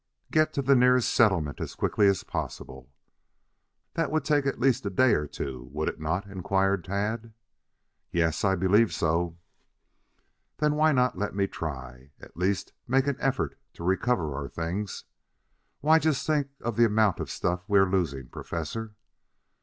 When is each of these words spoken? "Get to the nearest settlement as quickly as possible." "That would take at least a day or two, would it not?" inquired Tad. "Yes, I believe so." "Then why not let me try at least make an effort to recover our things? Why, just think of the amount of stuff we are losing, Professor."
"Get 0.31 0.51
to 0.53 0.63
the 0.63 0.75
nearest 0.75 1.13
settlement 1.13 1.61
as 1.61 1.75
quickly 1.75 2.07
as 2.07 2.23
possible." 2.23 2.91
"That 3.93 4.09
would 4.09 4.25
take 4.25 4.47
at 4.47 4.59
least 4.59 4.83
a 4.83 4.89
day 4.89 5.13
or 5.13 5.27
two, 5.27 5.69
would 5.73 5.87
it 5.87 5.99
not?" 5.99 6.25
inquired 6.25 6.83
Tad. 6.83 7.33
"Yes, 8.09 8.43
I 8.43 8.55
believe 8.55 8.91
so." 8.95 9.37
"Then 10.57 10.73
why 10.73 10.91
not 10.91 11.19
let 11.19 11.35
me 11.35 11.45
try 11.45 12.13
at 12.19 12.35
least 12.35 12.73
make 12.87 13.05
an 13.05 13.17
effort 13.19 13.59
to 13.73 13.83
recover 13.83 14.33
our 14.33 14.47
things? 14.49 15.03
Why, 15.81 15.99
just 15.99 16.25
think 16.25 16.47
of 16.61 16.77
the 16.77 16.85
amount 16.85 17.19
of 17.19 17.29
stuff 17.29 17.63
we 17.69 17.77
are 17.77 17.85
losing, 17.87 18.27
Professor." 18.29 18.95